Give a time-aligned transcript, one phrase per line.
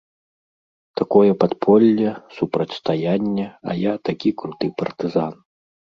[1.01, 5.33] Такое падполле, супрацьстаянне, а я такі круты партызан.